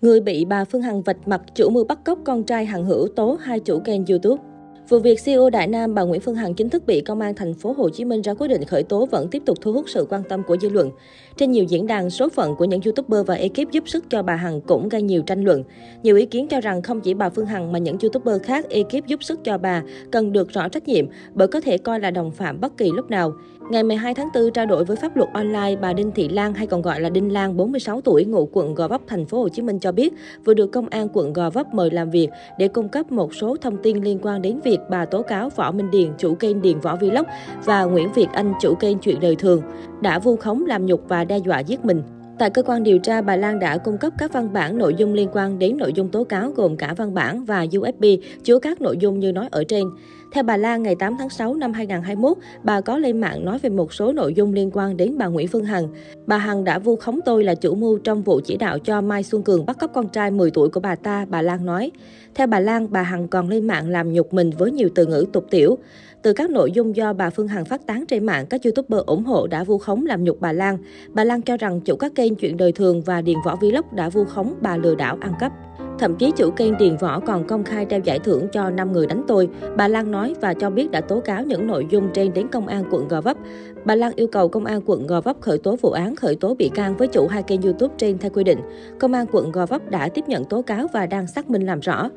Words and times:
Người 0.00 0.20
bị 0.20 0.44
bà 0.44 0.64
Phương 0.64 0.82
Hằng 0.82 1.02
vạch 1.02 1.28
mặt 1.28 1.42
chủ 1.54 1.70
mưu 1.70 1.84
bắt 1.84 1.98
cóc 2.04 2.18
con 2.24 2.44
trai 2.44 2.66
Hằng 2.66 2.84
Hữu 2.84 3.08
tố, 3.16 3.38
hai 3.40 3.60
chủ 3.60 3.80
kênh 3.84 4.06
YouTube. 4.06 4.42
Vụ 4.90 4.98
việc 4.98 5.24
CEO 5.24 5.50
Đại 5.50 5.66
Nam 5.66 5.94
bà 5.94 6.02
Nguyễn 6.02 6.20
Phương 6.20 6.34
Hằng 6.34 6.54
chính 6.54 6.70
thức 6.70 6.86
bị 6.86 7.00
công 7.00 7.20
an 7.20 7.34
thành 7.34 7.54
phố 7.54 7.72
Hồ 7.72 7.88
Chí 7.88 8.04
Minh 8.04 8.22
ra 8.22 8.34
quyết 8.34 8.48
định 8.48 8.64
khởi 8.64 8.82
tố 8.82 9.06
vẫn 9.06 9.28
tiếp 9.28 9.42
tục 9.46 9.58
thu 9.60 9.72
hút 9.72 9.84
sự 9.88 10.06
quan 10.10 10.22
tâm 10.28 10.42
của 10.42 10.56
dư 10.56 10.68
luận. 10.68 10.90
Trên 11.36 11.52
nhiều 11.52 11.64
diễn 11.64 11.86
đàn, 11.86 12.10
số 12.10 12.28
phận 12.28 12.56
của 12.56 12.64
những 12.64 12.80
YouTuber 12.84 13.26
và 13.26 13.34
ekip 13.34 13.72
giúp 13.72 13.84
sức 13.86 14.04
cho 14.10 14.22
bà 14.22 14.36
Hằng 14.36 14.60
cũng 14.60 14.88
gây 14.88 15.02
nhiều 15.02 15.22
tranh 15.22 15.44
luận. 15.44 15.64
Nhiều 16.02 16.16
ý 16.16 16.26
kiến 16.26 16.48
cho 16.48 16.60
rằng 16.60 16.82
không 16.82 17.00
chỉ 17.00 17.14
bà 17.14 17.28
Phương 17.28 17.46
Hằng 17.46 17.72
mà 17.72 17.78
những 17.78 17.96
YouTuber 18.02 18.42
khác 18.42 18.70
ekip 18.70 19.06
giúp 19.06 19.24
sức 19.24 19.44
cho 19.44 19.58
bà 19.58 19.82
cần 20.10 20.32
được 20.32 20.48
rõ 20.48 20.68
trách 20.68 20.88
nhiệm 20.88 21.06
bởi 21.34 21.48
có 21.48 21.60
thể 21.60 21.78
coi 21.78 22.00
là 22.00 22.10
đồng 22.10 22.30
phạm 22.30 22.60
bất 22.60 22.76
kỳ 22.76 22.90
lúc 22.92 23.10
nào. 23.10 23.32
Ngày 23.70 23.82
12 23.82 24.14
tháng 24.14 24.28
4 24.34 24.52
trao 24.52 24.66
đổi 24.66 24.84
với 24.84 24.96
pháp 24.96 25.16
luật 25.16 25.28
online, 25.32 25.76
bà 25.80 25.92
Đinh 25.92 26.10
Thị 26.12 26.28
Lan 26.28 26.54
hay 26.54 26.66
còn 26.66 26.82
gọi 26.82 27.00
là 27.00 27.08
Đinh 27.08 27.32
Lan, 27.32 27.56
46 27.56 28.00
tuổi, 28.00 28.24
ngụ 28.24 28.48
quận 28.52 28.74
Gò 28.74 28.88
Vấp, 28.88 29.00
thành 29.06 29.26
phố 29.26 29.38
Hồ 29.38 29.48
Chí 29.48 29.62
Minh 29.62 29.78
cho 29.78 29.92
biết 29.92 30.12
vừa 30.44 30.54
được 30.54 30.72
công 30.72 30.88
an 30.88 31.08
quận 31.12 31.32
Gò 31.32 31.50
Vấp 31.50 31.74
mời 31.74 31.90
làm 31.90 32.10
việc 32.10 32.28
để 32.58 32.68
cung 32.68 32.88
cấp 32.88 33.12
một 33.12 33.34
số 33.34 33.56
thông 33.56 33.76
tin 33.82 34.04
liên 34.04 34.18
quan 34.22 34.42
đến 34.42 34.60
việc 34.64 34.79
bà 34.88 35.04
tố 35.04 35.22
cáo 35.22 35.48
Võ 35.48 35.72
Minh 35.72 35.90
Điền, 35.90 36.08
chủ 36.18 36.34
kênh 36.34 36.62
Điền 36.62 36.80
Võ 36.80 36.96
Vlog 36.96 37.26
và 37.64 37.84
Nguyễn 37.84 38.12
Việt 38.12 38.28
Anh, 38.32 38.52
chủ 38.60 38.74
kênh 38.74 38.98
Chuyện 38.98 39.20
đời 39.20 39.36
thường, 39.36 39.62
đã 40.00 40.18
vu 40.18 40.36
khống 40.36 40.66
làm 40.66 40.86
nhục 40.86 41.08
và 41.08 41.24
đe 41.24 41.38
dọa 41.38 41.58
giết 41.58 41.84
mình. 41.84 42.02
Tại 42.38 42.50
cơ 42.50 42.62
quan 42.62 42.82
điều 42.82 42.98
tra, 42.98 43.22
bà 43.22 43.36
Lan 43.36 43.58
đã 43.58 43.78
cung 43.78 43.98
cấp 43.98 44.12
các 44.18 44.32
văn 44.32 44.52
bản 44.52 44.78
nội 44.78 44.94
dung 44.94 45.14
liên 45.14 45.28
quan 45.32 45.58
đến 45.58 45.76
nội 45.78 45.92
dung 45.92 46.08
tố 46.08 46.24
cáo 46.24 46.50
gồm 46.50 46.76
cả 46.76 46.94
văn 46.96 47.14
bản 47.14 47.44
và 47.44 47.66
USB 47.78 48.04
chứa 48.44 48.58
các 48.58 48.80
nội 48.80 48.96
dung 48.98 49.18
như 49.18 49.32
nói 49.32 49.48
ở 49.50 49.64
trên. 49.64 49.84
Theo 50.32 50.42
bà 50.42 50.56
Lan, 50.56 50.82
ngày 50.82 50.94
8 50.94 51.16
tháng 51.18 51.30
6 51.30 51.54
năm 51.54 51.72
2021, 51.72 52.36
bà 52.62 52.80
có 52.80 52.98
lên 52.98 53.20
mạng 53.20 53.44
nói 53.44 53.58
về 53.58 53.70
một 53.70 53.92
số 53.92 54.12
nội 54.12 54.34
dung 54.34 54.52
liên 54.52 54.70
quan 54.72 54.96
đến 54.96 55.18
bà 55.18 55.26
Nguyễn 55.26 55.48
Phương 55.48 55.64
Hằng. 55.64 55.88
Bà 56.26 56.38
Hằng 56.38 56.64
đã 56.64 56.78
vu 56.78 56.96
khống 56.96 57.20
tôi 57.24 57.44
là 57.44 57.54
chủ 57.54 57.74
mưu 57.74 57.98
trong 57.98 58.22
vụ 58.22 58.40
chỉ 58.44 58.56
đạo 58.56 58.78
cho 58.78 59.00
Mai 59.00 59.22
Xuân 59.22 59.42
Cường 59.42 59.66
bắt 59.66 59.78
cóc 59.80 59.90
con 59.94 60.08
trai 60.08 60.30
10 60.30 60.50
tuổi 60.50 60.68
của 60.68 60.80
bà 60.80 60.94
ta, 60.94 61.26
bà 61.28 61.42
Lan 61.42 61.66
nói. 61.66 61.90
Theo 62.34 62.46
bà 62.46 62.60
Lan, 62.60 62.86
bà 62.90 63.02
Hằng 63.02 63.28
còn 63.28 63.48
lên 63.48 63.66
mạng 63.66 63.88
làm 63.88 64.12
nhục 64.12 64.34
mình 64.34 64.50
với 64.58 64.70
nhiều 64.70 64.88
từ 64.94 65.06
ngữ 65.06 65.26
tục 65.32 65.46
tiểu. 65.50 65.78
Từ 66.22 66.32
các 66.32 66.50
nội 66.50 66.72
dung 66.72 66.96
do 66.96 67.12
bà 67.12 67.30
Phương 67.30 67.48
Hằng 67.48 67.64
phát 67.64 67.86
tán 67.86 68.04
trên 68.06 68.26
mạng, 68.26 68.46
các 68.46 68.60
youtuber 68.64 69.00
ủng 69.06 69.24
hộ 69.24 69.46
đã 69.46 69.64
vu 69.64 69.78
khống 69.78 70.06
làm 70.06 70.24
nhục 70.24 70.40
bà 70.40 70.52
Lan. 70.52 70.78
Bà 71.08 71.24
Lan 71.24 71.42
cho 71.42 71.56
rằng 71.56 71.80
chủ 71.80 71.96
các 71.96 72.12
kênh 72.14 72.34
chuyện 72.34 72.56
đời 72.56 72.72
thường 72.72 73.02
và 73.02 73.20
Điền 73.20 73.36
Võ 73.44 73.56
Vlog 73.56 73.84
đã 73.92 74.08
vu 74.08 74.24
khống 74.24 74.54
bà 74.60 74.76
lừa 74.76 74.94
đảo 74.94 75.18
ăn 75.20 75.32
cắp. 75.40 75.52
Thậm 76.00 76.16
chí 76.16 76.32
chủ 76.36 76.50
kênh 76.50 76.78
Điền 76.78 76.96
Võ 76.96 77.20
còn 77.20 77.46
công 77.46 77.64
khai 77.64 77.86
treo 77.90 78.00
giải 78.00 78.18
thưởng 78.18 78.48
cho 78.52 78.70
5 78.70 78.92
người 78.92 79.06
đánh 79.06 79.22
tôi. 79.28 79.48
Bà 79.76 79.88
Lan 79.88 80.10
nói 80.10 80.34
và 80.40 80.54
cho 80.54 80.70
biết 80.70 80.90
đã 80.90 81.00
tố 81.00 81.20
cáo 81.20 81.42
những 81.42 81.66
nội 81.66 81.86
dung 81.90 82.08
trên 82.14 82.32
đến 82.32 82.48
công 82.48 82.66
an 82.66 82.84
quận 82.90 83.08
Gò 83.08 83.20
Vấp. 83.20 83.36
Bà 83.84 83.94
Lan 83.94 84.12
yêu 84.16 84.26
cầu 84.26 84.48
công 84.48 84.64
an 84.64 84.80
quận 84.86 85.06
Gò 85.06 85.20
Vấp 85.20 85.40
khởi 85.40 85.58
tố 85.58 85.76
vụ 85.76 85.90
án, 85.90 86.16
khởi 86.16 86.36
tố 86.36 86.54
bị 86.54 86.70
can 86.74 86.96
với 86.96 87.08
chủ 87.08 87.26
hai 87.26 87.42
kênh 87.42 87.62
YouTube 87.62 87.94
trên 87.98 88.18
theo 88.18 88.30
quy 88.30 88.44
định. 88.44 88.58
Công 88.98 89.12
an 89.12 89.26
quận 89.32 89.52
Gò 89.52 89.66
Vấp 89.66 89.90
đã 89.90 90.08
tiếp 90.08 90.24
nhận 90.28 90.44
tố 90.44 90.62
cáo 90.62 90.86
và 90.92 91.06
đang 91.06 91.26
xác 91.26 91.50
minh 91.50 91.66
làm 91.66 91.80
rõ. 91.80 92.10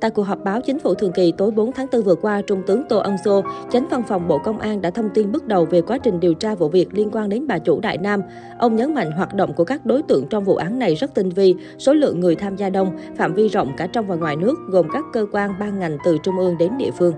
Tại 0.00 0.10
cuộc 0.10 0.22
họp 0.22 0.44
báo 0.44 0.60
chính 0.60 0.78
phủ 0.78 0.94
thường 0.94 1.12
kỳ 1.12 1.32
tối 1.32 1.50
4 1.50 1.72
tháng 1.72 1.86
4 1.92 2.02
vừa 2.02 2.14
qua, 2.14 2.42
Trung 2.42 2.62
tướng 2.66 2.82
Tô 2.88 2.98
Ân 2.98 3.16
Sô, 3.24 3.42
chánh 3.70 3.88
văn 3.90 4.02
phòng 4.08 4.28
Bộ 4.28 4.38
Công 4.38 4.58
an 4.58 4.80
đã 4.80 4.90
thông 4.90 5.10
tin 5.14 5.32
bước 5.32 5.46
đầu 5.46 5.64
về 5.64 5.80
quá 5.80 5.98
trình 5.98 6.20
điều 6.20 6.34
tra 6.34 6.54
vụ 6.54 6.68
việc 6.68 6.88
liên 6.92 7.10
quan 7.12 7.28
đến 7.28 7.46
bà 7.46 7.58
chủ 7.58 7.80
Đại 7.80 7.98
Nam. 7.98 8.22
Ông 8.58 8.76
nhấn 8.76 8.94
mạnh 8.94 9.12
hoạt 9.12 9.34
động 9.34 9.52
của 9.52 9.64
các 9.64 9.86
đối 9.86 10.02
tượng 10.02 10.26
trong 10.30 10.44
vụ 10.44 10.56
án 10.56 10.78
này 10.78 10.94
rất 10.94 11.14
tinh 11.14 11.30
vi, 11.30 11.54
số 11.78 11.94
lượng 11.94 12.20
người 12.20 12.36
tham 12.36 12.56
gia 12.56 12.70
đông, 12.70 12.96
phạm 13.16 13.34
vi 13.34 13.48
rộng 13.48 13.72
cả 13.76 13.86
trong 13.86 14.06
và 14.06 14.16
ngoài 14.16 14.36
nước, 14.36 14.54
gồm 14.68 14.86
các 14.92 15.04
cơ 15.12 15.26
quan 15.32 15.54
ban 15.60 15.78
ngành 15.78 15.98
từ 16.04 16.18
trung 16.22 16.38
ương 16.38 16.58
đến 16.58 16.72
địa 16.78 16.90
phương. 16.98 17.14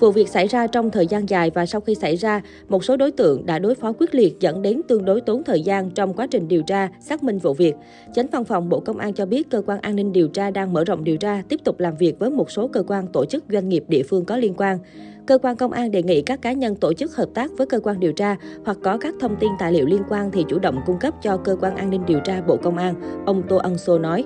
Vụ 0.00 0.10
việc 0.10 0.28
xảy 0.28 0.46
ra 0.46 0.66
trong 0.66 0.90
thời 0.90 1.06
gian 1.06 1.28
dài 1.28 1.50
và 1.54 1.66
sau 1.66 1.80
khi 1.80 1.94
xảy 1.94 2.16
ra, 2.16 2.42
một 2.68 2.84
số 2.84 2.96
đối 2.96 3.10
tượng 3.10 3.46
đã 3.46 3.58
đối 3.58 3.74
phó 3.74 3.92
quyết 3.92 4.14
liệt 4.14 4.40
dẫn 4.40 4.62
đến 4.62 4.80
tương 4.88 5.04
đối 5.04 5.20
tốn 5.20 5.44
thời 5.44 5.62
gian 5.62 5.90
trong 5.90 6.14
quá 6.14 6.26
trình 6.30 6.48
điều 6.48 6.62
tra, 6.62 6.88
xác 7.00 7.22
minh 7.22 7.38
vụ 7.38 7.54
việc. 7.54 7.74
Chánh 8.14 8.26
văn 8.26 8.44
phòng 8.44 8.68
Bộ 8.68 8.80
Công 8.80 8.98
an 8.98 9.14
cho 9.14 9.26
biết 9.26 9.50
cơ 9.50 9.62
quan 9.66 9.80
an 9.80 9.96
ninh 9.96 10.12
điều 10.12 10.28
tra 10.28 10.50
đang 10.50 10.72
mở 10.72 10.84
rộng 10.84 11.04
điều 11.04 11.16
tra, 11.16 11.42
tiếp 11.48 11.60
tục 11.64 11.80
làm 11.80 11.96
việc 11.96 12.18
với 12.18 12.30
một 12.30 12.50
số 12.50 12.68
cơ 12.68 12.82
quan 12.82 13.06
tổ 13.06 13.24
chức 13.24 13.44
doanh 13.48 13.68
nghiệp 13.68 13.84
địa 13.88 14.02
phương 14.02 14.24
có 14.24 14.36
liên 14.36 14.54
quan. 14.56 14.78
Cơ 15.26 15.38
quan 15.38 15.56
công 15.56 15.72
an 15.72 15.90
đề 15.90 16.02
nghị 16.02 16.22
các 16.22 16.42
cá 16.42 16.52
nhân 16.52 16.74
tổ 16.74 16.92
chức 16.92 17.16
hợp 17.16 17.28
tác 17.34 17.50
với 17.56 17.66
cơ 17.66 17.80
quan 17.80 18.00
điều 18.00 18.12
tra 18.12 18.36
hoặc 18.64 18.76
có 18.82 18.98
các 18.98 19.14
thông 19.20 19.36
tin 19.36 19.50
tài 19.58 19.72
liệu 19.72 19.86
liên 19.86 20.02
quan 20.08 20.30
thì 20.30 20.44
chủ 20.48 20.58
động 20.58 20.80
cung 20.86 20.98
cấp 20.98 21.14
cho 21.22 21.36
cơ 21.36 21.56
quan 21.60 21.76
an 21.76 21.90
ninh 21.90 22.02
điều 22.06 22.20
tra 22.20 22.42
Bộ 22.46 22.56
Công 22.56 22.76
an, 22.76 22.94
ông 23.26 23.42
Tô 23.48 23.56
Ân 23.56 23.78
Sô 23.78 23.98
nói. 23.98 24.24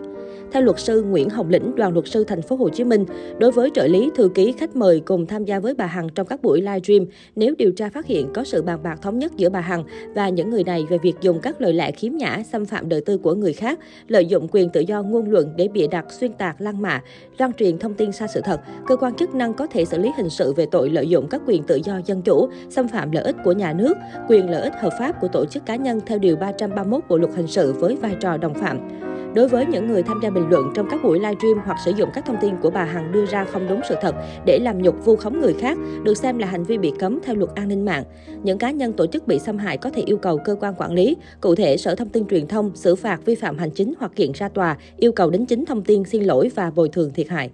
Theo 0.53 0.62
luật 0.62 0.81
sư 0.81 1.03
Nguyễn 1.03 1.28
Hồng 1.28 1.48
Lĩnh, 1.48 1.75
đoàn 1.75 1.93
luật 1.93 2.06
sư 2.09 2.25
thành 2.25 2.43
phố 2.43 2.56
Hồ 2.56 2.69
Chí 2.69 2.84
Minh, 2.84 3.04
đối 3.38 3.50
với 3.50 3.70
trợ 3.75 3.87
lý, 3.87 4.10
thư 4.15 4.28
ký, 4.34 4.53
khách 4.53 4.76
mời 4.76 5.00
cùng 5.00 5.26
tham 5.26 5.44
gia 5.44 5.60
với 5.60 5.75
bà 5.75 5.87
Hằng 5.87 6.09
trong 6.09 6.26
các 6.26 6.43
buổi 6.43 6.60
live 6.60 6.81
stream 6.81 7.06
nếu 7.37 7.54
điều 7.59 7.72
tra 7.72 7.88
phát 7.88 8.06
hiện 8.06 8.32
có 8.34 8.44
sự 8.44 8.62
bàn 8.62 8.82
bạc 8.82 8.98
thống 9.03 9.19
nhất 9.19 9.32
giữa 9.37 9.48
bà 9.48 9.60
Hằng 9.60 9.84
và 10.15 10.28
những 10.28 10.50
người 10.50 10.65
này 10.65 10.84
về 10.91 10.98
việc 10.98 11.15
dùng 11.20 11.41
các 11.41 11.60
lời 11.60 11.72
lẽ 11.72 11.93
khiếm 11.93 12.12
nhã, 12.12 12.43
xâm 12.53 12.65
phạm 12.65 12.88
đời 12.88 13.00
tư 13.00 13.19
của 13.19 13.34
người 13.34 13.53
khác, 13.53 13.78
lợi 14.09 14.26
dụng 14.26 14.48
quyền 14.50 14.70
tự 14.70 14.81
do 14.81 15.03
ngôn 15.03 15.31
luận 15.31 15.53
để 15.56 15.69
bịa 15.69 15.87
đặt, 15.87 16.06
xuyên 16.12 16.32
tạc, 16.32 16.60
lăng 16.60 16.82
mạ, 16.82 17.03
lan 17.38 17.53
truyền 17.53 17.78
thông 17.78 17.94
tin 17.94 18.12
sai 18.12 18.28
sự 18.34 18.41
thật, 18.44 18.60
cơ 18.87 18.97
quan 18.97 19.14
chức 19.14 19.34
năng 19.34 19.54
có 19.54 19.66
thể 19.66 19.84
xử 19.84 19.99
lý 19.99 20.10
hình 20.16 20.31
sự 20.31 20.53
về 20.53 20.66
tội 20.66 20.91
lợi 20.91 21.09
dụng 21.09 21.28
các 21.31 21.43
quyền 21.47 21.62
tự 21.62 21.81
do 21.84 22.00
dân 22.06 22.22
chủ, 22.22 22.49
xâm 22.70 22.88
phạm 22.88 23.12
lợi 23.12 23.25
ích 23.25 23.37
của 23.44 23.53
nhà 23.53 23.72
nước, 23.72 23.94
quyền 24.28 24.50
lợi 24.50 24.62
ích 24.62 24.75
hợp 24.81 24.93
pháp 24.99 25.20
của 25.20 25.28
tổ 25.28 25.44
chức 25.44 25.66
cá 25.66 25.76
nhân 25.76 26.00
theo 26.06 26.19
điều 26.19 26.37
331 26.37 27.04
Bộ 27.09 27.16
luật 27.16 27.34
hình 27.34 27.47
sự 27.47 27.72
với 27.72 27.97
vai 27.97 28.16
trò 28.20 28.37
đồng 28.37 28.54
phạm. 28.54 28.78
Đối 29.34 29.48
với 29.48 29.66
những 29.66 29.87
người 29.87 30.03
tham 30.03 30.20
gia 30.22 30.31
bình 30.31 30.48
luận 30.50 30.70
trong 30.75 30.87
các 30.91 31.03
buổi 31.03 31.19
livestream 31.19 31.59
hoặc 31.65 31.76
sử 31.84 31.91
dụng 31.91 32.09
các 32.15 32.26
thông 32.26 32.37
tin 32.41 32.54
của 32.62 32.70
bà 32.70 32.84
Hằng 32.84 33.12
đưa 33.12 33.26
ra 33.26 33.44
không 33.44 33.69
đúng 33.69 33.81
sự 33.88 33.94
thật 34.00 34.15
để 34.47 34.59
làm 34.62 34.82
nhục 34.82 35.04
vu 35.04 35.16
khống 35.16 35.41
người 35.41 35.54
khác, 35.54 35.78
được 36.03 36.15
xem 36.15 36.38
là 36.38 36.47
hành 36.47 36.65
vi 36.65 36.78
bị 36.78 36.93
cấm 36.98 37.19
theo 37.22 37.34
luật 37.34 37.50
an 37.54 37.69
ninh 37.69 37.84
mạng. 37.84 38.04
Những 38.43 38.59
cá 38.59 38.70
nhân 38.70 38.93
tổ 38.93 39.06
chức 39.06 39.26
bị 39.26 39.38
xâm 39.38 39.59
hại 39.59 39.78
có 39.78 39.91
thể 39.91 40.03
yêu 40.06 40.16
cầu 40.16 40.38
cơ 40.44 40.56
quan 40.60 40.75
quản 40.75 40.93
lý, 40.93 41.16
cụ 41.41 41.54
thể 41.54 41.76
Sở 41.76 41.94
Thông 41.94 42.09
tin 42.09 42.26
Truyền 42.26 42.47
thông 42.47 42.70
xử 42.75 42.97
phạt 42.97 43.25
vi 43.25 43.34
phạm 43.34 43.59
hành 43.59 43.70
chính 43.70 43.94
hoặc 43.98 44.12
kiện 44.16 44.32
ra 44.32 44.48
tòa, 44.48 44.76
yêu 44.97 45.12
cầu 45.12 45.31
đính 45.31 45.47
chính 45.47 45.64
thông 45.64 45.82
tin 45.82 46.04
xin 46.04 46.25
lỗi 46.25 46.50
và 46.54 46.70
bồi 46.70 46.88
thường 46.88 47.10
thiệt 47.14 47.28
hại. 47.28 47.50